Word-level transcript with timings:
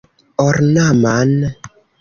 ornaman 0.47 1.37